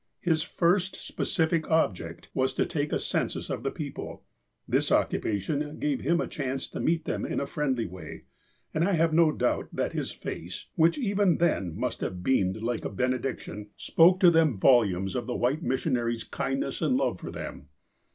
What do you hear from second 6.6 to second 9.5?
to meet them in a friendly way, and I have no